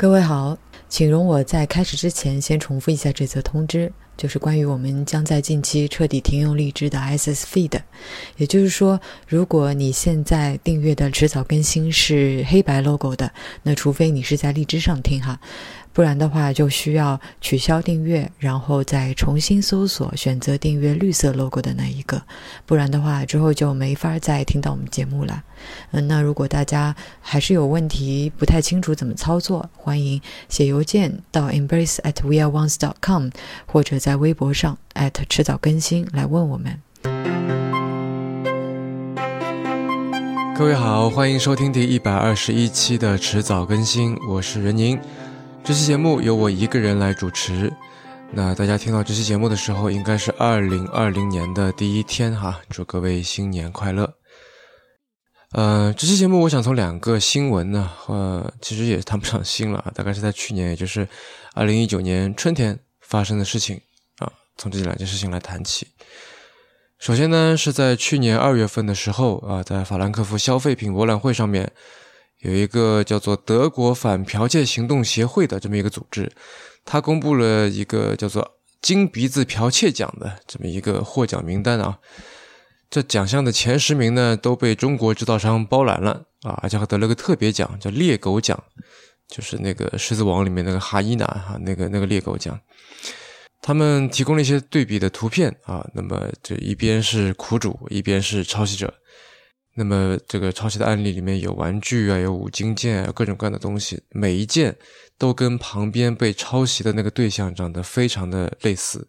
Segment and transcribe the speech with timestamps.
[0.00, 0.56] 各位好，
[0.88, 7.78] 请容我在开始之前先重复一下这则通知，就是关于我们将在近期彻底停用荔枝的 SS Feed。
[8.38, 13.30] 也就是说，如果你现在订阅的迟早更新是黑白 logo 的，
[13.62, 15.38] 那除非你是在荔枝上听哈。
[15.92, 22.22] 不然的话，就需要取消订阅，然后再重新搜索，选择订阅绿色 logo 的那一个。
[22.64, 25.42] 不然的话，之后就没法再听到我们节目了。
[25.90, 33.28] 嗯，那如果大家还是有问题，不太清楚怎么操作，欢迎写邮件到 embrace at weareones dot com，
[33.66, 36.80] 或者在微博上 at 迟早更新来问我们。
[40.56, 44.96] 各位好，欢迎收听第一百二十一期的迟早更新，我是任宁。
[45.62, 47.72] 这期节目由我一个人来主持。
[48.32, 54.14] 那大家听到这期节目的时候，应该是二零二零年的第一天哈，祝各位新年快乐。
[55.52, 61.06] 呃，这期节目我想从两个新闻呢，呃，其实也谈不上新了，大概是在去年，也就是
[61.54, 63.80] 二零一九年春天发生的事情
[64.18, 65.86] 啊，从这两件事情来谈起。
[66.98, 71.70] 首先呢，是在去年二月份的时候啊，在法兰克福消费品博览会上面。
[72.40, 76.30] 有一个叫做德国反剽窃行动协会的这么一个组织，
[76.84, 81.98] 他公布了一个叫做“金鼻子剽窃奖”的这么一个获奖名单啊。
[82.88, 88.60] 这奖项的前十名呢都被中国制造商包揽了啊，而且还得了个特别奖，叫“猎狗奖”，
[89.28, 92.58] 就是那个《狮子王》里面那个哈伊娜哈那个那个猎狗奖。
[93.62, 98.92] 他们提供了一些对比的图片啊，那么这一边是苦主，一边是抄袭者。
[99.80, 104.76] 那么这个抄袭的案例里面有玩具啊，有五金件啊，各种各样的东西，每一件
[105.16, 109.08] 都跟旁边被抄袭的那个对象长得非常的类似。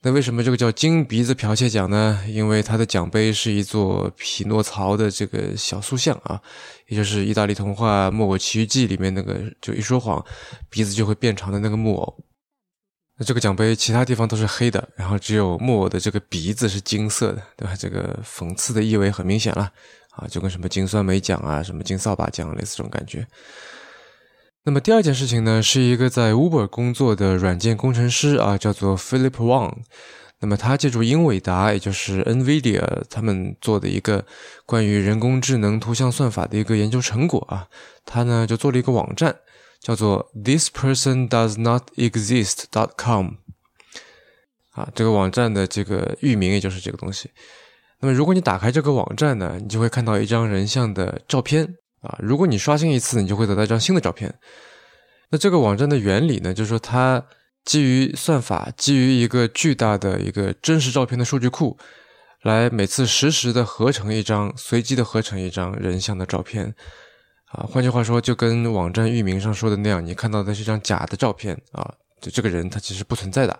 [0.00, 2.24] 那为什么这个叫金鼻子剽窃奖呢？
[2.26, 6.40] 因为它的奖杯是一座匹诺曹的这个小塑像啊，
[6.86, 10.24] 也就是意大利童话《木偶奇遇记》里面那个就一说谎
[10.70, 12.24] 鼻子就会变长的那个木偶。
[13.18, 17.74] 那这个奖杯其他地方都是黑的，然后只有木偶的这个鼻子是金色的，对吧？
[17.76, 19.72] 这个讽刺的意味很明显了
[20.10, 23.26] 啊，就跟什么金酸梅奖啊、什么金扫把奖类似这种感觉。
[24.62, 29.74] 那么第二件事情呢，是一个在 Uber 工作的软件工程师啊，叫做 Philip Wang。
[30.40, 34.24] 那么他借助英伟达，也就是 NVIDIA 他们做的一个
[34.64, 37.66] 关于人工智能图像算法的一个研究成果啊，
[38.04, 39.34] 他呢就做了一个网站。
[39.80, 43.34] 叫做 This person does not exist dot com，
[44.72, 47.30] 啊，这个网站的这个域名也就是这个东西。
[48.00, 52.16] 那么，如果你打开这个网站呢，你就会看到一张人像的照片啊。
[52.20, 54.38] 如果你刷新一次，你就会得到一张新的照片。
[55.30, 57.24] 那这个网站的原理呢，就是说它
[57.64, 61.76] 基于算法，基于一个巨大的一个真实照片的数据库，
[62.42, 66.74] 来每次实时的合成一张，随机的合成一张人像的照片。
[67.50, 73.58] 啊，换句话说，就跟网站域名上说的那样，你看到的是一张假的照片啊，就这个人他其实不存在的。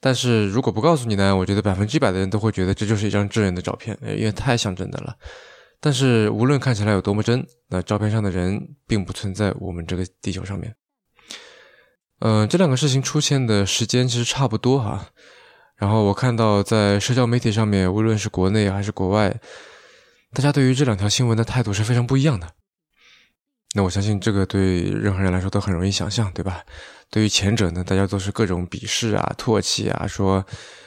[0.00, 5.14] 但是如果不告诉你呢，我觉得百分之一百的人都会觉得这就是一张真人的照片，因为太像真的了。
[5.80, 10.74] 但是无论看起来有多么真，那照片上的人并不存在我们这个地球上面。
[12.20, 15.06] 嗯，这两个事情出现的时间其实差不多哈。
[15.76, 19.38] 然后我看到在社交媒体上面，无论是国内还是国外，
[20.32, 22.48] 大家对于这两条新闻的态度是非常不一样的。
[23.76, 26.62] 那我相信这个对任何人来说都很容易想象，对吧？
[27.10, 30.46] 对于前者呢，大家都是各种鄙视啊、唾弃啊，说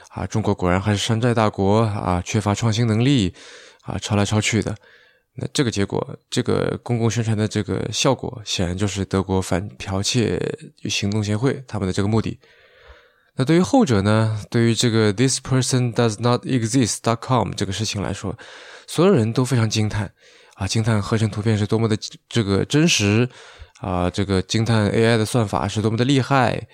[0.10, 3.34] 啊，中国果然还是山寨大国啊，缺乏创新能力
[3.82, 4.74] 啊，抄来抄去的。
[5.36, 10.40] 那这个结果，这个公共宣传的这个效果，显然就是德国反剽窃
[10.86, 12.40] 行动协会他们的这个目的。
[13.36, 18.38] 那对于后者呢，对于这个 this person does not exist dot com 这个事情来说，
[18.88, 20.14] 所有人都非常惊叹。
[20.58, 20.68] 啊！
[20.68, 21.96] 惊叹合成图片是多么的
[22.28, 23.30] 这个真实
[23.80, 24.10] 啊！
[24.10, 26.68] 这个惊叹 AI 的算法是多么的厉害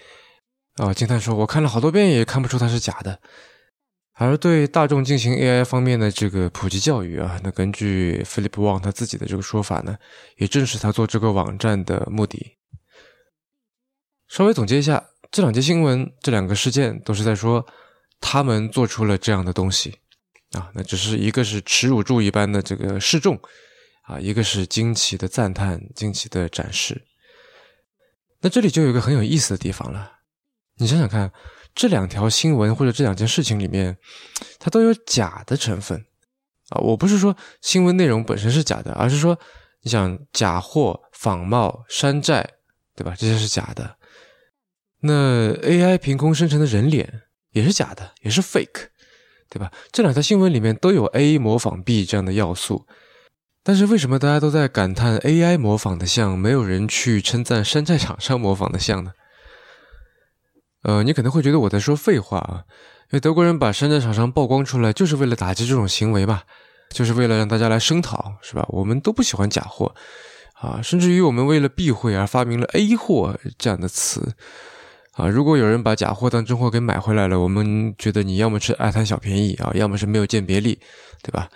[0.78, 0.94] 啊！
[0.94, 3.20] 惊叹说，我看了好多遍也看不出它是假的。
[4.14, 9.98] 而对大众进行 AI 方面的这个普及教育啊，那根据 Philip Wang 他自己的这个说法呢，
[10.38, 12.56] 也正是他做这个网站的目的。
[14.30, 17.66] 稍微总结一下，这两节新闻，这两个事件都是在说
[18.22, 19.98] 他们做出了这样的东西
[20.54, 23.38] 啊，那只是一个是耻辱柱一般的这个示众。
[24.04, 27.04] 啊，一个是惊奇的赞叹，惊奇的展示。
[28.42, 30.20] 那这里就有一个很有意思的地方了。
[30.78, 31.32] 你想想看，
[31.74, 33.98] 这两条新闻或者这两件事情里面，
[34.60, 36.06] 它都有假的成分
[36.70, 36.82] 啊。
[36.82, 39.40] 我不是说新闻内容本身是假的，而是说，
[39.84, 42.50] 你想假货、仿冒、山寨，
[42.96, 43.16] 对吧？
[43.18, 43.98] 这些是假的。
[45.00, 48.88] 那 AI 凭空生成的人脸也是假的，也是 fake，
[49.50, 49.72] 对吧？
[49.92, 52.86] 这两条新闻里面都有 A 模仿 B 这样的要素。
[53.64, 59.14] 但是为什么大家都在感叹 AI 模仿的像，没有人去称赞山寨厂商模仿的像呢？
[60.84, 62.66] 呃，你可能会觉得我在说废话啊，
[63.04, 66.44] 因为德国人把山寨厂商曝光出来，就是为了打击这种行为吧，
[66.90, 68.66] 就是为了让大家来声讨，是吧？
[68.68, 69.96] 我们都不喜欢假货
[70.56, 74.36] 啊，甚至于我们为了避讳而发明了 A 货这样的词
[75.14, 75.30] 啊。
[75.30, 80.78] 如果有人把假货当真货给买回来了，我们觉得你要么是爱贪小便宜啊，要么是没有鉴别力，
[81.22, 81.50] 对吧？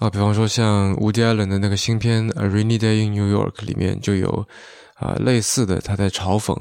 [0.00, 4.48] 啊，比方说像伍迪·艾伦的那个新片《A Rainy Day in New York》里面就有。
[5.00, 6.54] 啊，类似的，他在嘲讽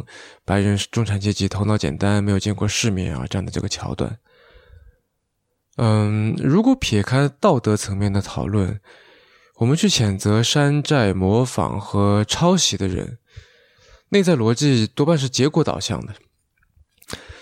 [0.45, 4.17] 白人中产阶级头脑简单，没有见过世面啊，这样的这个桥段。
[5.75, 8.79] 嗯，如果撇开道德层面的讨论，
[9.55, 13.17] 我们去谴责山寨、模仿和抄袭的人，
[14.07, 16.13] 内在逻辑多半是结果导向的。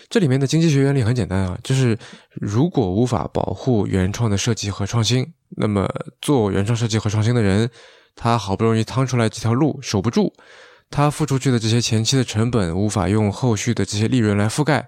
[0.10, 1.98] 这里面的经济学原理很简单啊，就是
[2.32, 5.88] 如果无法保护原创的设计和创新，那么
[6.22, 7.70] 做原创设计和创新的人，
[8.16, 10.34] 他好不容易趟出来这条路，守不住。
[10.90, 14.88] 他付出去的这些前期的成本无法用后续的这些利润来覆盖，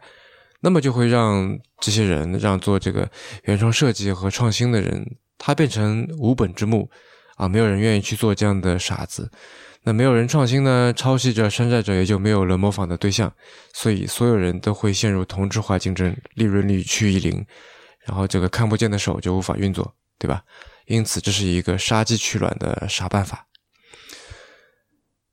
[0.62, 3.10] 那么就会让这些人让做这个
[3.44, 6.90] 原创设计和创新的人，他变成无本之木
[7.36, 7.50] 啊！
[7.50, 9.30] 没有人愿意去做这样的傻子。
[9.84, 10.94] 那没有人创新呢？
[10.94, 13.34] 抄袭者、山寨者也就没有了模仿的对象，
[13.74, 17.46] 所以所有人都会陷入同质化竞争，利润率趋于零，
[18.06, 20.44] 然后这个看不见的手就无法运作，对吧？
[20.86, 23.48] 因此，这是一个杀鸡取卵的傻办法。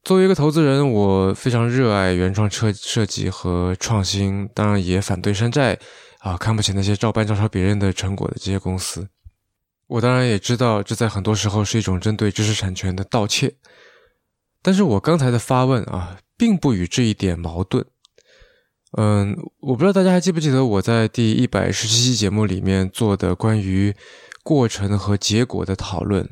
[0.04, 5.76] 作为一个投资人，我非常热爱原创设设计和创新，当然也反对山寨
[6.20, 9.08] 啊，看不起那些照搬照抄别人的成果的这些公司。
[9.88, 13.56] 我当然也知道，这在很多时候是一种针对知识产权的盗窃。
[14.66, 17.86] 但是我刚才的发问啊，并不与这一点矛盾。
[18.98, 23.94] 嗯，我不知道大家还记不记得我在第一百十七期节目里面做的关于
[24.42, 26.28] 过程和结果的讨论。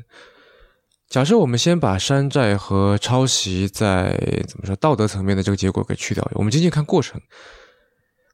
[1.07, 7.21] 假设我们先把山寨和抄袭在怎么说道德层面的这个结果给去掉，我们仅仅看过程。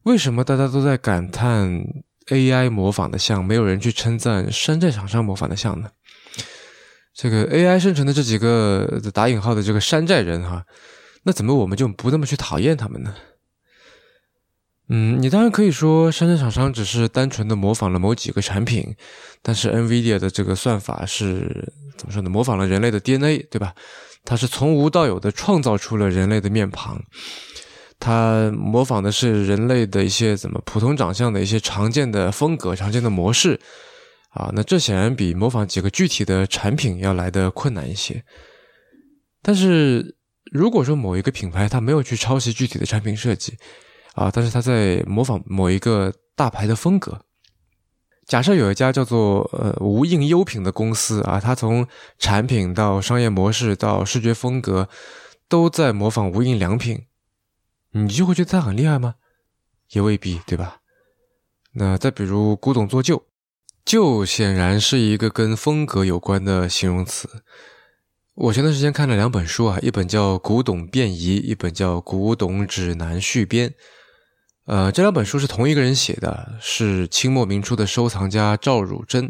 [0.06, 1.80] 为什么大家都在感叹
[2.30, 5.92] AI 模仿的像，没有人去称赞山寨厂商模仿的像呢？
[7.14, 10.66] 这个 AI 生成的这几个打引号的这个山寨人哈，
[11.24, 13.14] 那怎么我们就不那么去讨厌他们呢？
[14.94, 18.96] 嗯，你当然可以说山寨厂商只是单纯的模仿了某几个产品，
[19.42, 22.30] 但是 NVIDIA 的这个算法是怎么说呢？
[22.30, 23.74] 模仿了人类的 DNA，对吧？
[24.26, 27.02] 它是从无到有的创造出了人类的面庞，
[28.00, 33.60] 它模仿的是人类的一些怎么普通长相的一些常见的风格、常见的模式
[34.32, 34.52] 啊。
[34.54, 38.24] 那这显然比模仿几个具体的产品要来的困难一些。
[39.42, 40.18] 但是
[40.52, 43.58] 如果说某一个品牌它没有去抄袭具体的产品设计，
[44.14, 44.30] 啊！
[44.30, 47.26] 但是它在模仿某一个大牌的风格。
[48.28, 51.88] 假设有一家叫做呃无印优品的公司啊，它从
[52.18, 54.88] 产品到商业模式到视觉风格
[55.48, 57.06] 都在模仿无印良品，
[57.92, 59.16] 你就会觉得它很厉害吗？
[59.92, 60.82] 也未必，对吧？
[61.74, 63.26] 那再比如古董做旧，
[63.92, 67.44] 就显然是一个跟风格有关的形容词。
[68.36, 73.70] 我前段时间看了两本书啊，一本叫《古董变移》，一本叫《古董指南续编》。
[74.66, 79.30] 呃，这两本书是同一个人写的，是清末明初的收藏家赵汝珍。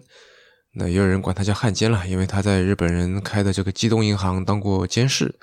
[0.75, 5.40] 那也有人管他叫汉奸了，因为他在日本人开的这个机动银行当过监事，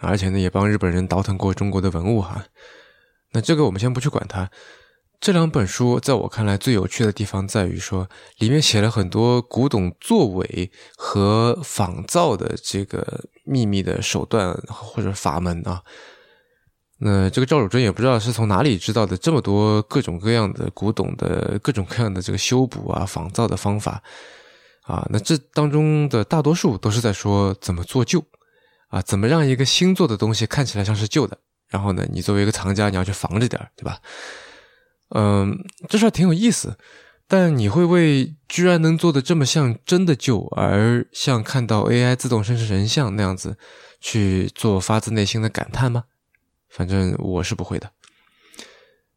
[0.00, 2.44] 而且呢也帮日本人倒腾过中国的文物哈。
[3.30, 4.50] 那这个我们先不去管他。
[5.20, 8.08] 这两本书在我看来最有趣的地方在于说，
[8.38, 15.82] 里面写了很多古董作伪和仿造的这个秘密的手段或者法门啊。
[16.98, 24.02] 那这个赵汝珍也不知道是从哪里知道的这么多各种各样的古董的各种各样的这个修补啊、仿造的方法
[24.82, 25.06] 啊。
[25.10, 28.24] 那这当中的大多数都是在说怎么做旧
[28.88, 31.38] 啊，怎么让一个新做的东西看起来像是旧的。
[31.68, 33.98] 然后呢，你作为一个藏家，你要去防着点对吧？
[35.10, 35.58] 嗯，
[35.88, 36.76] 这事儿挺有意思。
[37.28, 43.58] 但你会为居然能做的这么像真的旧，而像看到 AI 自动生成人像那样子
[44.00, 46.04] 去做发自内心的感叹吗？
[46.70, 47.90] 反正我是不会的。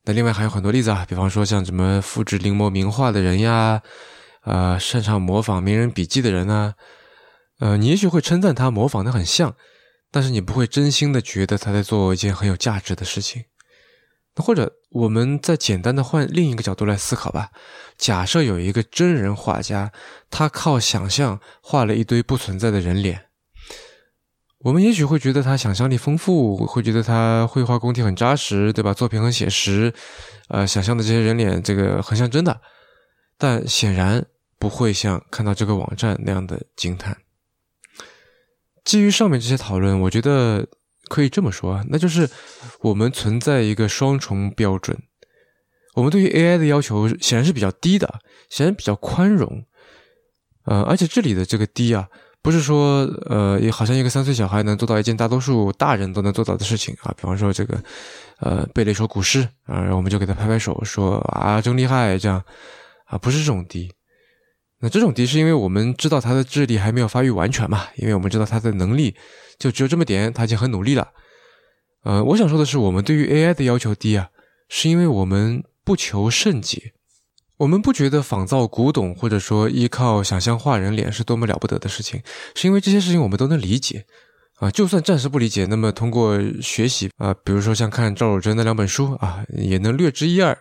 [0.05, 3.83] 那另外还有很多例子啊，比方说像什么复制临摹名画的人呀，
[4.41, 6.73] 啊，擅长模仿名人笔记的人啊，
[7.59, 9.55] 呃，你也许会称赞他模仿的很像，
[10.09, 13.43] 但是你不会真心的觉得他在做一件很有价值的事情。
[14.39, 17.51] 或者我们再简单的换另一个角度来思考吧，
[17.97, 19.91] 假设有一个真人画家，
[20.31, 23.25] 他靠想象画了一堆不存在的人脸。
[24.59, 28.93] 我们也许会觉得他想象力丰富，会觉得他绘画功底很扎实，对吧？
[28.93, 29.93] 作品很写实，
[30.49, 32.59] 呃，想象的这些人脸，这个很像真的，
[33.37, 34.25] 但显然
[34.57, 37.17] 不会像看到这个网站那样的惊叹。
[38.83, 40.67] 基于上面这些讨论，我觉得
[41.09, 42.29] 可以这么说啊，那就是
[42.79, 44.97] 我们存在一个双重标准。
[45.95, 49.65] 我们对于 AI 的要求显然是比较低的，显然比较宽容。
[50.65, 52.07] 呃，而且这里的这个低啊，
[52.41, 57.11] 不是说呃，也好像一个三岁小孩能做到一件大多数大人都能做到的事情啊。
[57.17, 57.83] 比方说这个，
[58.39, 62.41] 呃，背了一首古诗啊，然后我们就给他拍拍手说啊，真厉害，这样
[63.05, 63.91] 啊，不是这种低。
[64.81, 69.15] 那这种低是因为我们知道他的智力还没有发育完全嘛，因为我们知道他的能力
[69.57, 71.09] 就只有这么点，他已经很努力了。
[72.03, 74.29] 呃，我想说的是，我们对于 AI 的要求低啊，
[74.69, 76.93] 是因为我们不求甚解。
[77.57, 82.21] 我们不觉得仿造古董或者说依靠想象画人脸是多么了不得的事情，
[82.55, 84.05] 是因为这些事情我们都能理解
[84.59, 84.71] 啊。
[84.71, 90.57] 就算暂时不理解，那么通过学习啊，比如说像看赵汝珍那两本书啊，也能略知一二。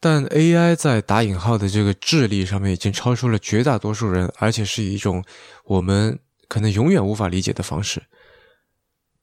[0.00, 5.24] 但 AI 在打引号的这个智力上面已经超出了绝大多数人，而且是以一种
[5.64, 8.02] 我们可能永远无法理解的方式。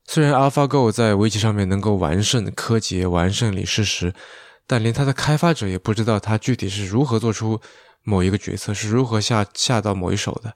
[0.05, 4.13] 虽然 AlphaGo 在围棋上面能够完胜柯洁、完胜李世石。
[4.65, 7.59] 但连他的开发者也不知道他具体是如何做出
[8.01, 10.55] 某一个决策，是如何下下到某一手的。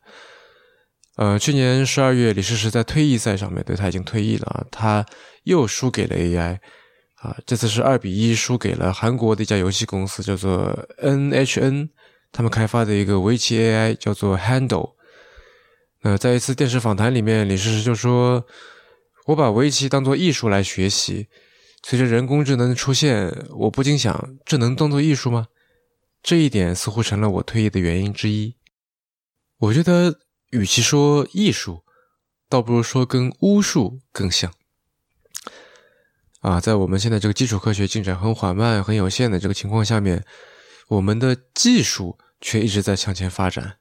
[1.18, 5.06] 呃，去年十二月，李世石在退役赛上面，对他已经退役了，他
[5.44, 6.58] 又输给了 AI
[7.28, 11.90] 啊，这次是二比一输给了韩国的一家游戏公司，叫做 NHN，
[12.32, 14.94] 他们开发的一个围棋 AI 叫做 Handle。
[16.04, 18.46] 那在一次电视访谈里面，李世石就说
[19.28, 21.28] ：“我把围棋当做艺术来学习。”
[21.84, 25.48] 随着人工智能的出现，我不禁想：这能当做艺术吗？
[26.24, 28.56] 这一点似乎成了我退役的原因之一。
[29.58, 30.20] 我觉得，
[30.52, 31.84] 与其说艺术，
[32.48, 34.54] 倒不如说跟巫术更像。
[36.41, 40.24] 啊，在我们现在这个基础科学进展很缓慢、很有限的这个情况下面，
[40.88, 43.77] 我们的技术却一直在向前发展。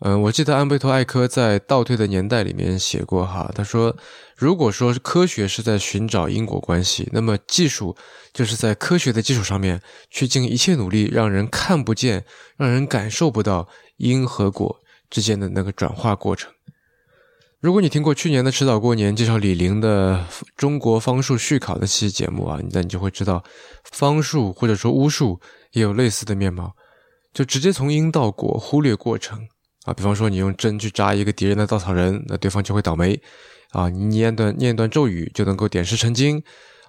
[0.00, 3.96] 嗯，我记得安贝托·艾科在《倒退的年代》里面写过哈，他说
[4.38, 7.96] ：“如果说科学是在寻找因果关系，那么技术
[8.32, 12.24] 就是在科学的基础上面去尽一切努力，让人看不见、
[12.56, 16.52] 让人感受不到因和果之间的那个转化过程。”
[17.60, 20.24] 如果你听过去年的迟早过年介绍李陵的
[20.54, 23.42] 《中国方术续考》的期节目啊，那你就会知道，
[23.90, 25.40] 方术或者说巫术
[25.72, 26.76] 也有类似的面貌，
[27.34, 29.48] 就直接从因到果，忽略过程。
[29.86, 33.20] 啊，比方说你用针去扎一个敌人的稻草人，那对方就会倒霉。
[33.70, 36.40] 啊，你念段念段咒语就能够点石成金。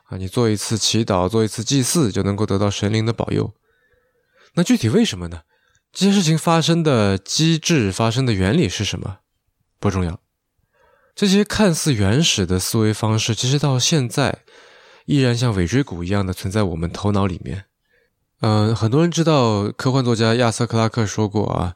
[0.04, 3.52] 啊，你做一次祈祷，做一次祭祀就能够得到神灵的保佑。
[4.54, 5.42] 那具体为什么呢？
[5.92, 9.18] 这些事情发生的机制、发生的原理是什么？
[9.80, 10.20] 不重要。
[11.20, 14.40] 这些看似原始的思维方式，其实到现在
[15.06, 17.66] 依然像尾椎骨一样的存在我们头脑里面。
[18.40, 21.76] 嗯，很多人知道科幻作家亚瑟·克拉克说过啊。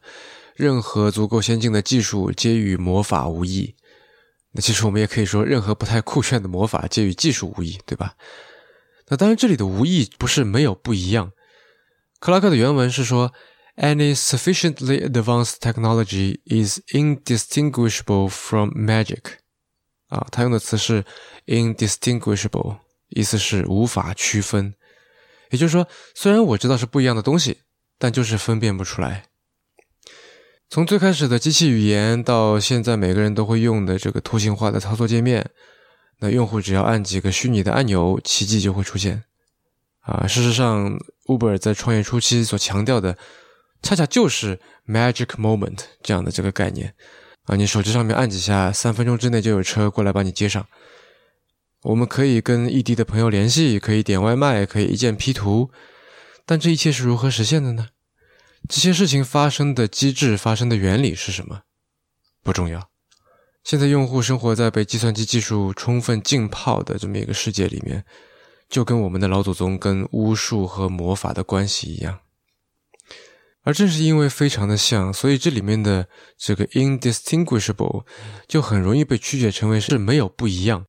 [0.56, 3.76] 任何足够先进的技术皆与魔法无异。
[4.54, 8.14] 那其实我们也可以说，任何不太酷炫的魔法皆与技术无异，对吧？
[9.10, 11.34] 那当然，这里的无异不是没有不一样。
[12.22, 13.34] 克拉克的原文是说
[13.76, 19.22] ：“Any sufficiently advanced technology is indistinguishable from magic。”
[20.10, 21.06] 啊，他用的词是
[21.48, 22.78] “indistinguishable”，
[23.10, 24.76] 意思是无法区分。
[25.50, 27.60] 也就是说，虽然我知道是不一样的东西，
[27.98, 29.26] 但就是分辨不出来。
[30.70, 35.52] 从最开始的机器语言到现在每个人都会用的这个图形化的操作界面，
[36.20, 39.24] 那用户只要按几个虚拟的按钮，奇迹就会出现。
[40.00, 43.18] 啊，事实上，Uber 在创业初期所强调的，
[43.84, 46.96] 恰恰就是 magic moment 这样的这个概念。
[47.44, 50.66] 啊，你手机上面按几下，三分钟之内就有车过来把你接上。
[51.82, 55.70] 我们可以跟异地的朋友联系，可以点外卖，可以一键 P 图，
[56.46, 57.90] 但这一切是如何实现的呢？
[58.70, 61.64] 这些事情发生的机制、发生的原理是什么？
[62.42, 62.90] 不重要。
[63.66, 68.06] 现在用户生活在被计算机技术充分浸泡的这么一个世界里面，
[68.70, 72.20] 就跟我们的老祖宗跟巫术和魔法的关系一样。
[73.64, 78.06] 而正是因为非常的像，所以这里面的这个 indistinguishable
[78.48, 80.86] 就很容易被曲解成为是没有不一样。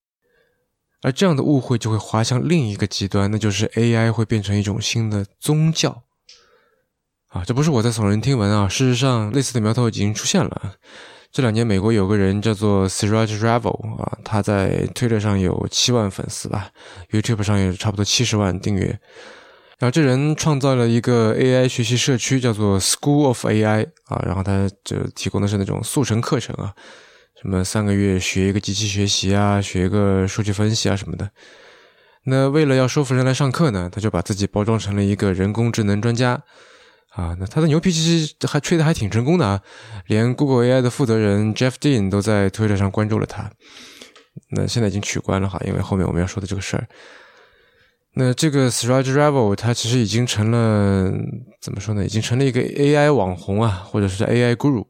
[1.02, 6.04] 而这样的误会就会滑向另一个极端，那就是 AI 会变成一种新的宗教。
[7.28, 8.69] 啊，这不是我在耸人听闻啊！
[8.69, 10.76] 事实上，类似的苗头已经出现了。
[11.31, 16.71] 这两年，美国有个人叫做 Siraj Raval 啊，他在推特上有七万粉丝吧
[17.11, 18.99] ，YouTube 上有差不多七十万订阅。
[19.85, 26.73] 然后这人创造了一个 AI 学习社区，叫做 School of AI 啊，然后他就提供的是那种速成课程啊，
[27.38, 31.29] 什么三个月学一个机器学习啊，学一个数据分析啊什么的。
[32.25, 36.43] 那为了要说服人来上课呢，他就把自己包装成了一个人工智能专家。
[37.11, 39.61] 啊，那他的牛皮其实还吹的还挺成功的啊，
[40.07, 43.50] 连 Google AI 的负责人 Jeff Dean 都在推特上关注了他。
[44.49, 46.88] 那现在已经取关了哈，因为后面我们要说的这个事儿。
[48.16, 51.12] 那这个 Sraj Raval 他其实已经成了
[51.61, 52.04] 怎么说呢？
[52.04, 54.87] 已经成了一个 AI 网红啊，或者是 AI Guru。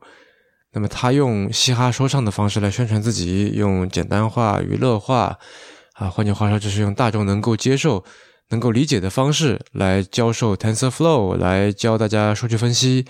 [0.72, 5.38] 那么他用嘻哈说唱的方式来宣传自己，用简单化、娱乐化
[5.94, 8.04] 啊，换句话说就是用大众能够接受、
[8.50, 13.06] 能够理解的方式来教授 TensorFlow，来教大家数据分析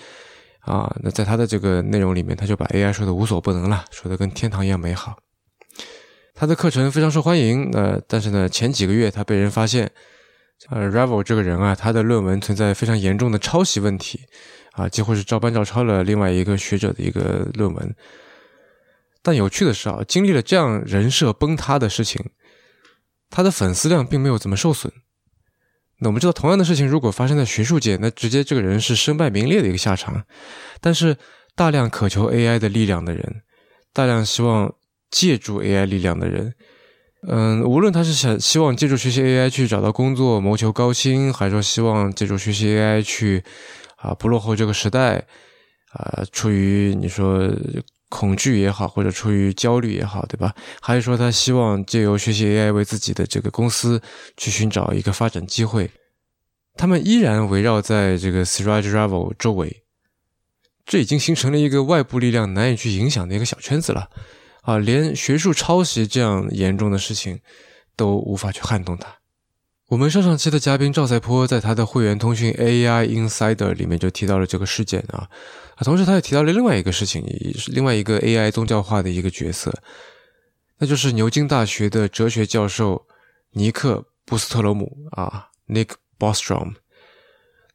[0.61, 0.95] 啊。
[1.03, 5.17] 那在他的这个内容里面，他就把 AI 说的无所不能了，说的跟天堂一样美好。
[6.37, 9.89] 他的课程非常受欢迎，呃，但是呢，前几个月他被人发现，
[10.69, 14.19] 呃，Ravel 这个人啊，他的论文存在非常严重的抄袭问题，
[14.73, 17.95] 啊，几乎是照搬照抄了另外一个学者的一个论文。
[19.23, 22.21] 但有趣的是啊，经历了这样人设崩塌的事情，
[23.31, 24.93] 他的粉丝量并没有怎么受损。
[26.01, 30.25] 那我们知道，同样的事情如果发生在学术界，那直接这个人是身败名裂的一个下场。
[30.81, 31.17] 但是
[31.55, 33.43] 大量渴求 AI 的力量的人，
[33.93, 34.75] 大量希望。
[35.15, 36.53] 借助 AI 力量的人，
[37.29, 43.45] 嗯，无论他是想希望借助学习 AI 去找到工作、谋求高薪，还是说希望借助学习 AI 去
[43.95, 45.25] 啊不落后这个时代，
[45.93, 47.49] 啊，出于你说
[48.09, 50.53] 恐惧也好，或者出于焦虑也好，对吧？
[50.81, 54.03] 还是说他希望借由学习 AI 为自己的这个公司
[54.37, 55.89] 去寻找一个发展机会，
[56.75, 59.85] 他们依然围绕在这个 s r a j r a v e l 周围，
[60.85, 64.09] 这已经形成了一个外部力量难以去影响的一个小圈子了。
[64.65, 67.41] 啊，连学术抄袭这样严重的事情
[67.97, 69.17] 都无法去撼动它。
[69.89, 75.29] 我们上上期的嘉宾赵赛坡在他的会员通讯 AI Insider 里面就提到了这个事件啊，
[75.77, 79.73] 啊，同时他也提到了另外一个事情，也是另外一个 AI 宗教化的一个角色，
[80.79, 83.07] 那就是牛津大学的哲学教授
[83.53, 86.75] 尼克·布斯特罗姆啊，Nick Bostrom。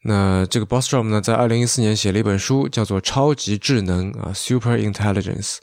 [0.01, 5.58] 那这个 Bostrom 呢，在二零一四年写了一本书，叫做《超级智能》啊，Super Intelligence。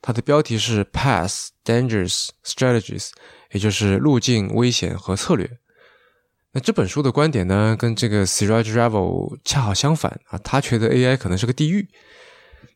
[0.00, 3.10] 它的标题是 Path, Dangers, Strategies，
[3.52, 5.48] 也就是路径、危险和策略。
[6.52, 10.38] 那这本书的观点呢，跟这个 Siraj Raval 恰好相反啊。
[10.38, 11.88] 他觉得 AI 可能是个地狱。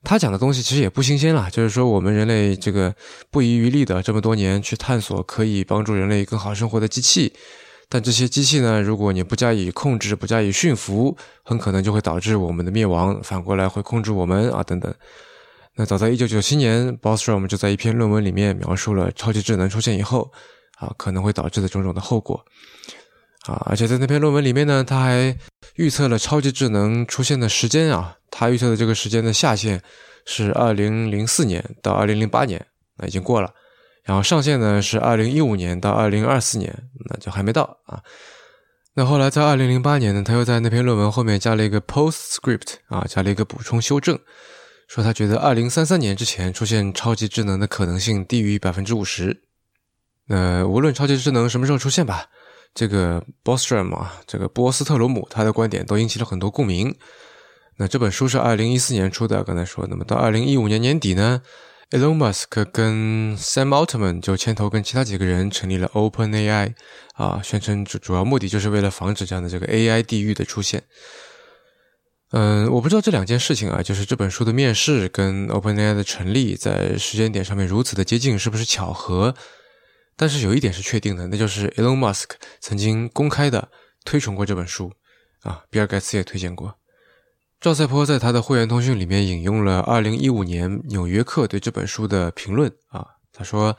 [0.04, 2.94] 他讲的东西其实也不新鲜了，就是说我们人类这个
[3.30, 7.32] 不遗余力的这么多年去探索可以帮助人类更好生活的机器，
[7.88, 14.92] 但这些机器呢，如果你不加以控制、不加以驯服，很可能就会导致我们的灭亡，反过来会控制我们啊等等。
[15.74, 20.30] 那早在一九九七年，Bostrom 就在一篇论文里面描述了超级智能出现以后
[20.76, 22.44] 啊可能会导致的种种的后果
[23.46, 25.36] 啊，而且在那篇论文里面呢，他还
[25.76, 29.82] 预测了超级智能出现的时间啊，他预测的这个时间的下限
[30.26, 32.64] 是二零零四年到二零零八年，
[32.98, 33.52] 那已经过了，
[34.04, 38.00] 然后上限呢是二零一五年到二零二四年，那就还没到啊。
[38.94, 44.18] 那后来在二零零八年呢，他又在那篇论文后面加了一个 postscript 啊，加了一个补充修正。
[44.92, 49.40] 说他觉得二零三三年之前出现超级智能的可能性低于百分之五十。
[50.26, 52.26] 那无论超级智能什么时候出现吧，
[52.74, 56.94] 这个 Bostrom 啊，这个波斯特罗姆他的观点都引起了很多共鸣。
[57.78, 61.40] 那这本书是二零一四年出的，刚才说，那么到二零一五年年底呢
[61.92, 66.74] ，Elon Musk 跟 Sam Altman 就牵头跟其他几个人成立了 OpenAI，
[67.14, 70.82] 啊，宣称主主要目的就是为了防止这样的这个 AI 地狱的出现。
[72.34, 79.34] 嗯，我不知道这两件事情啊，就是这本书的面世跟 OpenAI 的成立在时间点上面如此的接近，是不是巧合？
[80.16, 83.68] 但是有一点是确定的，那就是 Elon Musk 曾经公开的
[84.06, 84.90] 推崇过这本书
[85.42, 86.74] 啊，比尔盖茨也推荐过。
[87.60, 93.76] 赵赛坡在他的会员通讯里面引用了2015年《纽约客》对这本书的评论啊，他说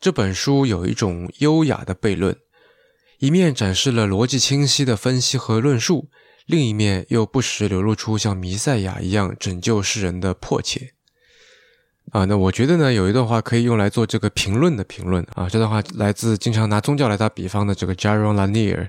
[0.00, 2.36] 这本书有一种优雅的悖论，
[3.18, 6.08] 一面展示了逻辑清晰的分析和论述。
[6.46, 10.92] 另一面又不时流露出像弥赛亚一样拯救世人的迫切
[12.10, 12.24] 啊！
[12.24, 15.48] 那我觉得呢，有一段话可以用来做这个评论的评论啊。
[15.48, 18.88] 这段话来自经常拿宗教来打比方的这个 Jaron Lanier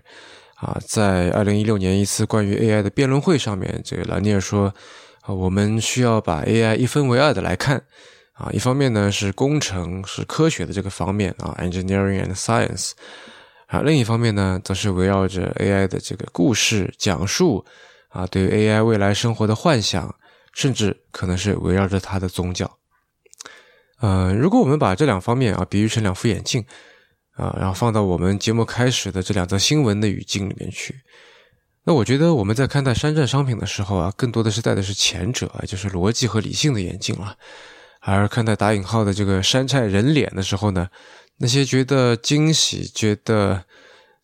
[0.55, 4.73] 啊，在二零一六年一次关于 AI 的辩论会上面，这个 Lanier 说
[5.21, 7.83] 啊，我们需要把 AI 一分为二的来看
[8.33, 12.91] 啊，一方面呢是工程是科学的这个方面啊，engineering and science。
[13.73, 17.65] 啊，另一方面呢，则是围绕着 AI 的这个故事讲述，
[18.09, 20.15] 啊，对于 AI 未来生活的幻想，
[20.53, 22.77] 甚至可能是围绕着它的宗教。
[23.99, 26.63] 呃，如果我们把这两方面啊比喻成两副眼镜，
[27.31, 30.93] 啊，然后放到我们节目开始的这两则新闻的语境里面去，
[31.83, 37.33] 那我觉得我们在看待山寨商品的时候啊，更多的是戴的是前者，就是逻辑和理性的眼镜了；
[38.01, 40.87] 而看待打引号的这个山寨人脸的时候呢？
[41.43, 43.65] 那些觉得惊喜、觉得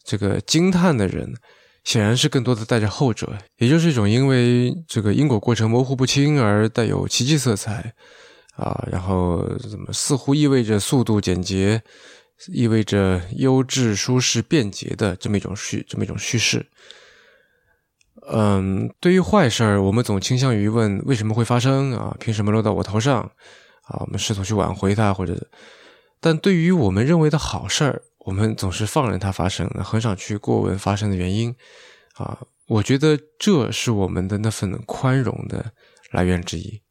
[0.05, 1.36] 这个惊叹的人，
[1.84, 7.93] 显然是更多的带着后者，也就是一种因为这个因果过程模糊不清而带有奇迹色彩
[8.55, 11.84] 啊，然后怎么似乎意味着速度简洁，
[12.53, 16.65] 意味着优质、舒适、便捷的这么一种叙这么一种叙事。
[18.32, 22.15] 嗯，对于坏事儿，我们总倾向于问为什么会发生啊？
[22.17, 23.29] 凭什么落到我头上？
[23.84, 25.36] 啊，我们试图去挽回它，或者，
[26.19, 31.55] 但对于我们认为的好事儿，我们总是放任它发生，很少去过问发生的原因。
[32.15, 35.71] 啊，我觉得这是我们的那份宽容的
[36.12, 36.82] 来源之一。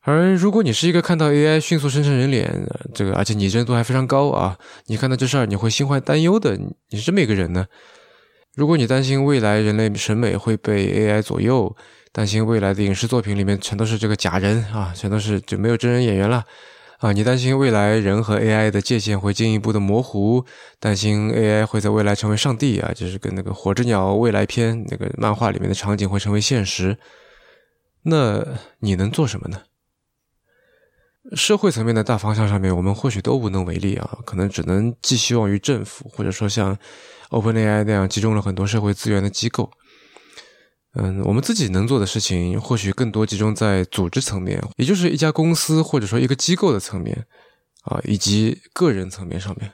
[0.00, 6.58] 而如果你是一个看到 AI 迅速生成人脸，这个而且拟真度还非常高啊，你看到这事儿你会心怀担忧的，
[6.90, 7.66] 你是这么一个人呢？
[8.54, 11.74] 如果你担心未来人类审美会被 AI 左右，
[12.12, 16.44] 担心未来的影视作品里面全都是这个假人啊，全都是就没有真人演员了
[16.98, 20.44] 啊，你担心未来人和 AI 的界限会进一步的模糊，
[20.80, 26.96] 担心 AI 会在未来成为上帝啊，就是跟那个《火之鸟》未来篇那个漫画里面的场景会成为现实，
[28.02, 28.44] 那
[28.78, 29.62] 你能做什么呢？
[31.34, 36.78] 社会层面的大方向上面，我们或许都无能为力啊，可能只能寄希望于政府，或者说像。
[37.30, 39.68] OpenAI 那样集中了很多社会资源的机构，
[40.96, 47.26] 嗯，我们自己能做的事情或许更多集中在组织层面，也就是一家公司或者说一个机构的层面
[47.82, 49.72] 啊，以及个人层面上面。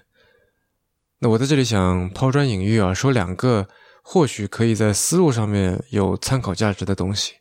[1.18, 3.68] 那我在这里想抛砖引玉啊，说两个
[4.02, 7.35] 或许可以在思路上面有参考价值的东西。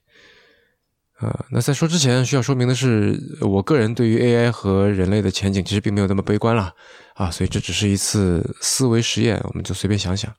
[1.20, 6.74] 啊，那在说之前需要说明的是，我个人对于 AI 和人类的前景其实并没有那么悲观了
[7.16, 10.34] 啊，所以这只是一次思维实验，我们就随便想想。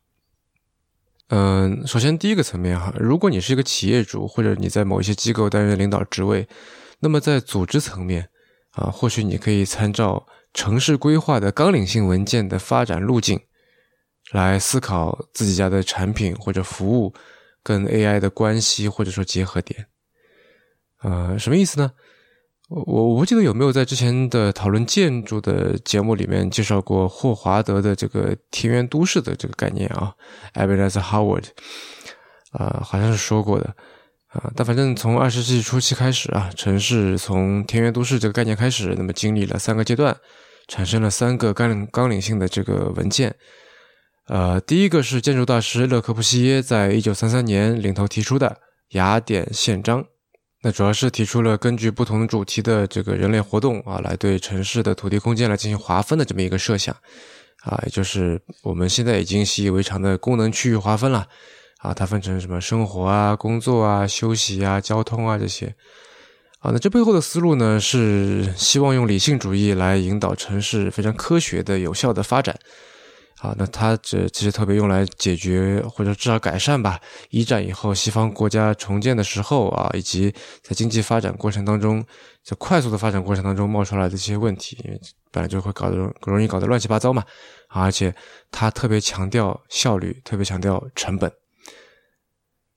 [1.32, 6.48] 嗯，首先第一个层面哈，如果你是一个企业主，或者你在某一些机构担任领导职位，
[6.98, 8.28] 那么在组织层面
[8.72, 13.38] 啊，或许你可以参照城市规划的纲领性文件的发展路径，
[14.32, 17.14] 来思考自己家的产品或者服务
[17.62, 19.86] 跟 AI 的关系或者说结合点。
[21.02, 21.92] 呃，什么意思呢？
[22.70, 30.14] 我我不记得有没有在之前的讨论建筑的节目里面介绍过霍华德的这个田园都市的这个概念啊
[30.54, 31.46] e v a n s Howard，
[32.52, 33.74] 啊，好像是说过的
[34.28, 34.52] 啊。
[34.54, 40.16] 但反正从二十世纪初期开始啊，城市从田园都市这个概念开始，那么经历了三个阶段，
[40.68, 43.34] 产生了三个纲领纲领性的这个文件。
[44.28, 48.58] 呃，第一个是建筑大师勒克布西耶在一九三三年领头提出的
[48.90, 50.04] 雅典宪章。
[50.62, 56.94] 那主要是提出了根据不同主题的这个人类活动啊，来对城市的土地空间来进行划分的这么一个设想，
[57.62, 61.26] 啊，也就是我们现在已经习以为常的功能区域划分了，
[61.78, 65.74] 啊，它分成什么生活啊、工作啊、休息啊、交通啊这些，
[66.58, 72.58] 啊，那这背后的思路呢，是希望用理性主义来引导城市非常科学的、有效的发展。
[73.40, 77.00] 啊，那它这其实特别用来解决或者至少改善吧，
[77.30, 80.30] 一战以后西方国家重建的时候啊，以及
[80.62, 82.04] 在经济发展过程当中，
[82.44, 84.76] 在快速的发展过程当中冒出来的这些问题，
[85.32, 87.24] 本来就会搞得容易搞得乱七八糟嘛。
[87.68, 88.14] 而且
[88.50, 91.32] 它特别强调效率，特别强调成本。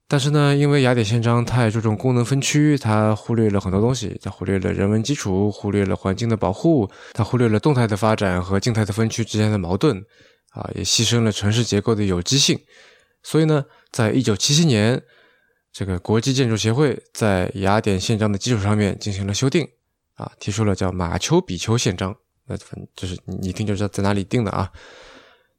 [0.07, 10.01] 但是呢，因为雅典宪章太注重功能分区，它忽略了很多东西，它忽略了人文基础，忽略了环境的保护，它忽略了动态的发展和静态的分区之间的矛盾。
[10.53, 12.59] 啊，也牺牲了城市结构的有机性，
[13.23, 15.01] 所以呢，在一九七七年，
[15.71, 19.67] 这个国际建筑协会在雅典宪章的基础上面进行了修订，
[20.13, 22.15] 啊，提出了叫马丘比丘宪章。
[22.45, 24.71] 那反就是你一听就知道在哪里定的啊。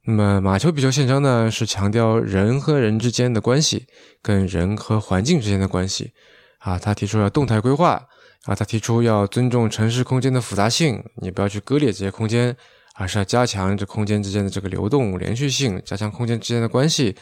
[0.07, 3.87] 那么马丘比丘宪章呢，是强调人和人之间的关系，
[4.23, 6.13] 跟人和环境之间的关系。
[6.59, 8.07] 啊，他提出了动态规划，
[8.45, 12.57] 啊，他提出要尊重城市空间的复杂性，你不要去割裂这些空间。
[12.95, 17.17] 而是要加强这空间之间的这个流动连续性，加强空间之间的关系，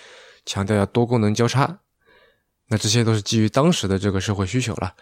[0.47, 1.81] 强调要多功能交叉。
[2.69, 4.95] 那这些都是基于当时的这个社会需求了。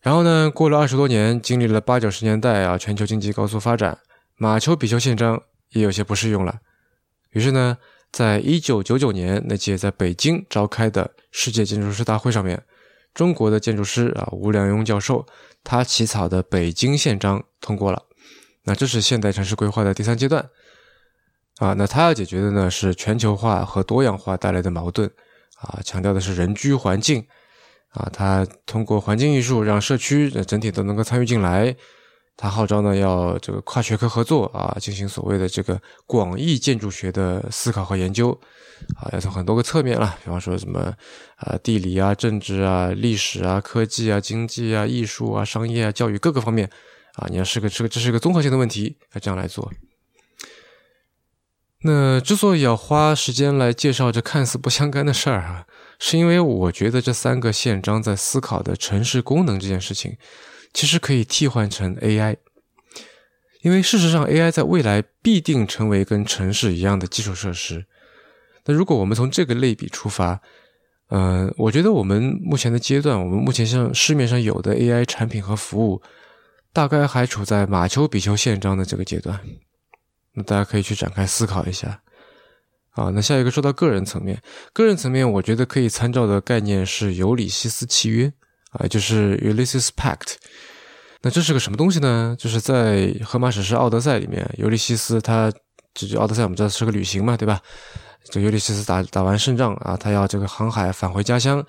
[0.00, 3.98] 然后呢，过了二十多年，经历了八九十年代啊，全球经济高速发展，
[4.36, 6.60] 马丘比丘宪章也有些不适用了。
[7.30, 7.76] 于是呢，
[8.12, 12.62] 在一九九九年那届在北京召开的世界建筑师大会上面，
[13.12, 15.26] 中国的建筑师啊吴良镛教授
[15.64, 18.07] 他起草的北京宪章通过了。
[18.68, 20.46] 那这是现代城市规划的第三阶段，
[21.56, 25.10] 啊，那它要解决的呢是全球化和多样化带来的矛盾，
[25.56, 27.26] 啊，强调的是人居环境，
[27.92, 31.74] 啊，它通过环境艺术让社区整体都能够参与进来，
[32.36, 38.38] 它号召呢要这个跨学科合作啊，进行所谓的这个广义建筑学的思考和研究，
[39.00, 40.92] 啊，要从很多个侧面了，比方说什么
[41.36, 46.70] 啊地理啊、政治啊、历史啊、科技啊、经济啊、艺术啊、商业啊、教育各个方面。
[47.18, 49.70] 啊，你要是个这个这是一个综合性的问题，要这样来做。
[51.82, 55.66] 那之所以要花时间来介绍这看似不相干的事儿啊，
[56.00, 60.16] 是因为我觉得这三个宪章在思考的城市功能这件事情，
[60.72, 62.36] 其实可以替换成 AI。
[63.62, 67.86] 因为事实上，AI 在未来必定成为跟城市一样的基础设施。
[68.64, 70.40] 那如果我们从这个类比出发，
[71.08, 76.00] 呃，我觉得我们目前的阶段，我们目前像市面上有的 AI 产品和服务，
[76.72, 79.38] 大概还处在马丘比丘宪章的这个阶段。
[80.34, 82.00] 那大家可以去展开思考一下。
[82.90, 84.40] 啊，那下一个说到个人层面，
[84.72, 88.32] 个人层面，我觉得可以参照的概念是尤里西斯契约
[88.72, 90.34] 啊，就是 Ulysses Pact。
[91.22, 92.34] 那这是个什么东西呢？
[92.38, 95.52] 就是在荷马史诗《奥德赛》里面，尤里西斯他
[95.94, 97.60] 这就奥德赛我们知道是个旅行嘛，对吧？
[98.30, 101.64] 这尤里西斯打打完胜仗啊，他要这个航海返回家乡。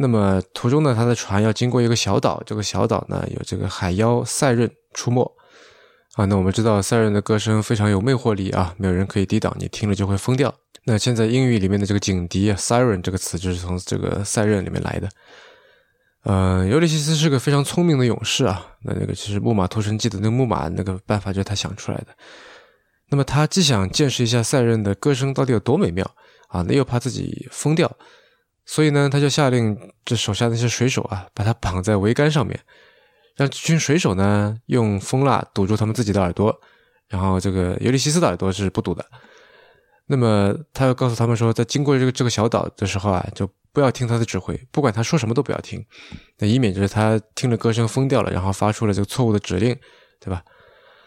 [0.00, 5.36] 那么途中呢，他的船要经过一个小岛，这个小岛呢有这个海妖赛壬出没
[6.14, 6.24] 啊。
[6.24, 10.54] 那我们知道赛壬的歌声非常有魅惑力啊，没有人可以抵挡，你听了就会疯掉。
[10.84, 15.08] 那现在英语里面的这个警笛 siren 这个词就是从这个赛壬里面来的。
[16.22, 18.66] 呃，尤利西斯是个非常聪明的勇士啊。
[18.84, 22.06] 那那个其实木马屠城记的那个木马那个办法就是他想出来的。
[23.10, 26.10] 那么他既想见识一下赛壬的歌声到底有多美妙
[26.48, 27.90] 啊，那又怕自己疯掉，
[28.72, 32.56] 所以呢，他就下令这手下那些水手啊，把他绑在桅杆上面，
[33.34, 36.56] 让这群水手呢用蜂蜡堵住他们自己的耳朵，
[37.08, 39.04] 然后这个尤利西斯的耳朵是不堵的。
[40.06, 45.84] 那么他又告诉他们说，在经过这个这个小岛的时候啊，就不要听他的指挥，不管他说什么都不要听，
[46.38, 49.76] 那以免就是他听着歌声疯掉了，然后发出了这个错误的指令，
[50.20, 50.44] 对吧？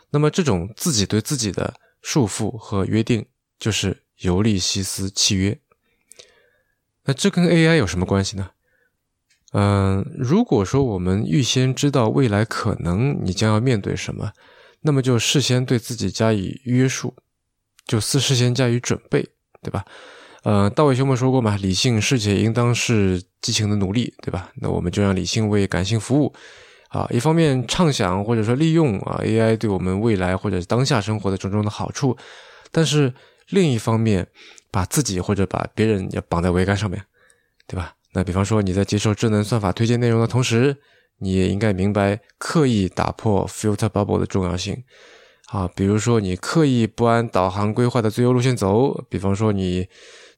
[0.10, 3.26] 那么这种自己对自己的束缚和约定，
[3.58, 5.58] 就是尤利西斯契约。
[7.06, 8.50] 那这跟 AI 有什么关系呢？
[9.54, 14.32] 嗯，如果说我们预先知道未来可能你将要面对什么，
[14.82, 17.16] 那么就事先对自己加以约束。
[17.86, 19.28] 就事事先加以准备，
[19.62, 19.84] 对吧？
[20.44, 24.50] 呃，道伟兄们说过嘛，理性世界应当是激情的奴隶，对吧？
[24.56, 26.34] 那我们就让理性为感性服务，
[26.88, 32.18] 啊，一方面畅想或者说利用啊 AI 对我们未来或者当下生活的种种的好处，
[32.72, 33.14] 但是
[33.50, 34.28] 另一方面
[34.72, 37.04] 把自己或者把别人也绑在桅杆上面，
[37.68, 37.96] 对吧？
[38.14, 40.78] 那比方说你在接受智能算法推荐内容的同时，
[41.20, 44.84] 你也应该明白刻意打破 filter bubble 的重要性。
[45.48, 49.88] 啊，比如说你刻意不按导航规划的最优路线走，比方说你，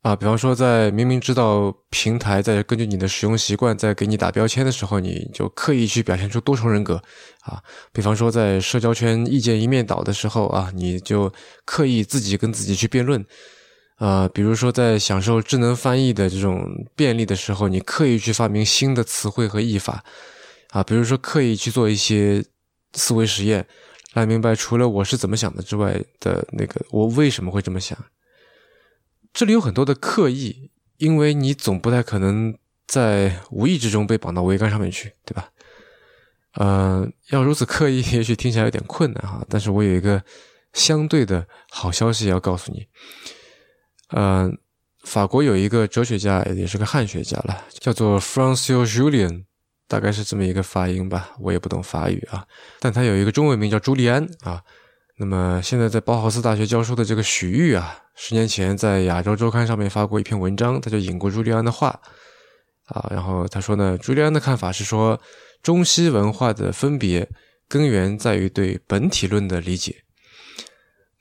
[0.05, 7.01] 啊，比方说在明明知道平台在根据你的使用习惯在给你打标签的时候，你就刻意去表现出多重人格，
[7.41, 7.59] 啊，
[7.91, 11.33] 比方说在社交圈意见一面倒的时候啊，你就
[11.65, 13.25] 刻意自己跟自己去辩论，
[13.95, 16.63] 啊，比如说在享受智能翻译的这种
[16.95, 20.03] 便利的时候，你刻意去发明新的词汇和译法，
[20.69, 22.45] 啊，比如说刻意去做一些
[22.93, 23.65] 思维实验。
[24.13, 27.97] 来明白，除了我是怎么想的之外的那个，我为什么会这么想？
[29.35, 35.49] 这里有很多的刻意，因为你总不太可能在无意之中被绑到桅杆上面去，对吧？
[36.53, 39.45] 呃，要如此刻意， 也许听起来有点困难哈。
[39.49, 40.23] 但是我有一个
[40.71, 42.87] 相对的好消息要告诉你。
[44.11, 44.49] 呃，
[45.03, 49.43] 法国有一个哲学家，也是个汉学家了，叫做 Francis Julien。
[49.87, 52.47] 大概是这么一个发音吧，我也不懂法语啊。
[52.79, 54.63] 但他有一个中文名叫朱利安啊。
[55.17, 61.99] 那么现在在包豪斯大学教书的这个许玉啊，十年前在亚洲周刊上面发过一篇文章，他就引过朱利安的话
[62.85, 63.07] 啊。
[63.09, 65.19] 然后他说呢，朱利安的看法是说，
[65.63, 67.29] 中西文化的分别
[67.69, 70.03] 根源在于对本体论的理解。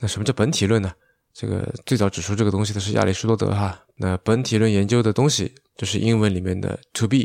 [0.00, 0.92] 那什么叫本体论呢？
[1.32, 3.84] 这个最早指出这个东西的是亚里士多德哈。
[3.96, 7.18] 那本体论研究的东西就是英文里面的 to be。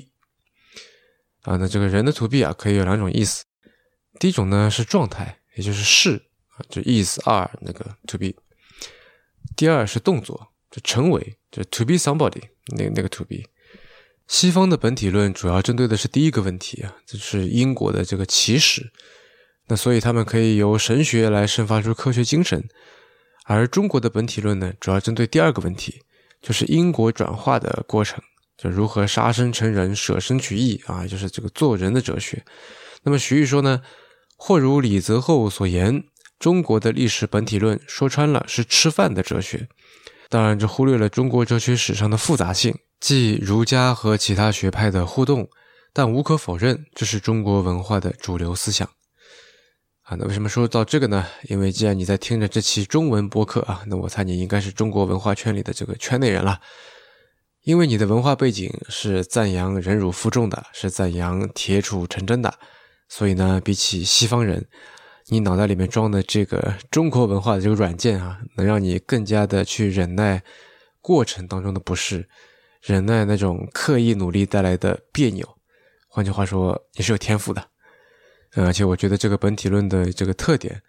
[1.42, 3.44] 啊，那这个人的 to be 啊，可以有两种意思。
[4.20, 6.29] 第一种呢是状态，也就是是，
[6.68, 8.34] 就 is are 那个 to be。
[9.56, 12.42] 第二是动作，就成为，就 to be somebody
[12.76, 13.38] 那那个 to be。
[14.28, 18.92] 西方的本体论主要针对的是第一个问题啊，就是因果的这个起始。
[19.68, 22.68] 那所以他们可以由神学来生发出科学精神，
[23.46, 26.02] 而中国的本体论呢，主要针对第二个问题，
[26.42, 28.22] 就是因果转化的过程。
[28.58, 32.44] 就如何杀生成人，舍生取义啊，就是这个做人的哲学。
[33.04, 33.82] 那么徐玉说呢，
[34.36, 36.04] 或如李泽厚所言，
[36.40, 39.68] 中国的历史本体论说穿了是吃饭的哲学。
[40.30, 45.50] 当然，这忽略了中国哲学史上的复杂性，即儒家和其他学派的互动。
[45.92, 48.88] 但无可否认，这是中国文化的主流思想。
[50.04, 51.26] 啊，那为什么说到这个呢？
[51.44, 56.62] 因为既然你在听着这期中文播客啊，那我猜你应该是中国文化圈里的这个圈内人了。
[57.64, 62.54] 因为你的文化背景是赞扬忍辱负重的，是赞扬铁杵成针的，
[63.10, 64.68] 所以呢，比起西方人，
[65.32, 70.44] 你脑袋里面装的这个中国文化的这个软件啊，能让你更加的去忍耐
[71.02, 72.28] 过程当中的不适，
[72.82, 75.48] 忍耐那种刻意努力带来的别扭。
[76.08, 77.64] 换句话说，你是有天赋的。
[78.56, 80.82] 而且我觉得这个本体论的这个特点，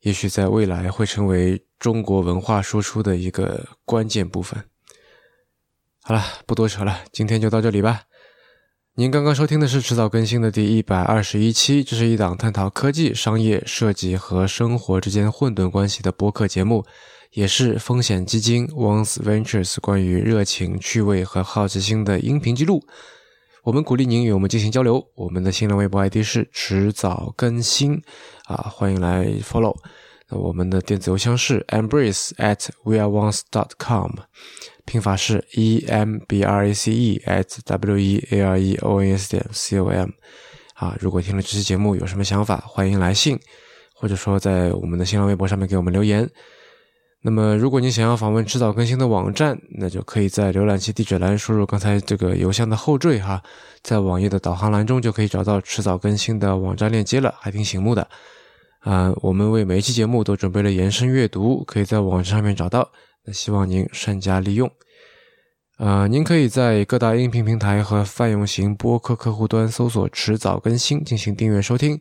[0.00, 4.62] 也许在未来会成为中国文化输出的一个关键部分。
[6.02, 8.02] 好了，不多扯了，今天就到这里吧。
[8.98, 16.82] 您刚刚收听的是迟早更新的第一百二十一期，这是一档探讨科技、商业、设计和生活之间混沌关系的播客节目，
[17.32, 22.82] 也是风险基金 Once Ventures 关于热情、趣味和好奇心的音频记录。
[23.64, 28.00] 我们鼓励您与我们进行交流，我们的新浪微博 ID 是迟早更新，
[28.46, 29.76] 啊，欢迎来 follow。
[30.30, 34.12] 那我们的电子邮箱是 embrace at weareones.com。
[34.86, 39.18] 拼法是 e m b r a c e at w e a r e o n
[39.18, 40.08] s 点 c o m，
[40.74, 43.38] 啊，如果听了这期节目有什么想法，欢迎来信，
[43.94, 46.30] 或者说在我们的新浪微博上面给我们留言。
[47.22, 53.42] 那么，如果你想要访问迟早更新的网站，那就可以在浏览器地址栏输入刚才这个邮箱的后缀哈，
[53.82, 58.06] 在网页的导航栏中就可以找到迟早更新的网站链接了，还挺醒目的。
[58.80, 62.88] 啊，我们为每一期节目都准备了延伸阅读，可以在网站上面找到。
[63.26, 64.70] 那希望您善加利用。
[65.78, 72.00] 呃，您可以在各大音频平台和泛用型播客客户端搜索“迟早更新”进行订阅收听。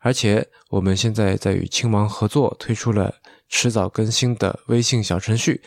[0.00, 3.14] 而且，我们现在在与青芒合作推出了
[3.50, 5.60] “迟早更新”的微信小程序。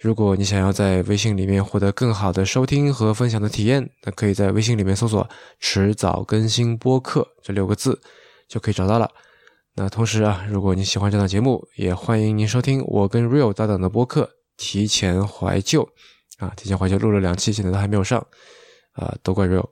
[0.00, 5.28] 如果你想要在微信里面获得更好的收听和分享的体验，那可以在微信里面搜索
[5.60, 8.00] “迟早更新播客”这六个字，
[8.48, 9.10] 就可以找到了。
[9.74, 14.24] 那同时啊，如果你喜欢这档节目，也欢迎您收听我跟 Real 搭档的播客
[14.56, 15.82] 《提前怀旧》
[16.44, 18.20] 啊，提前怀旧录了两期，现在都还没有上
[18.92, 19.68] 啊，都怪 Real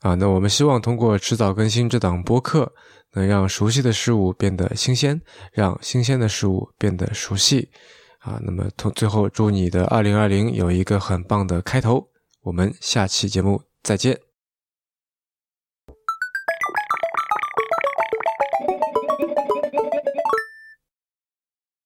[0.00, 0.14] 啊。
[0.14, 2.72] 那我们希望通过迟早更新这档播客，
[3.12, 5.20] 能让熟悉的事物变得新鲜，
[5.52, 7.68] 让新鲜的事物变得熟悉
[8.20, 8.40] 啊。
[8.42, 12.08] 那么，同最后祝你的二零二零有一个很棒的开头。
[12.42, 14.25] 我们下期节目再见。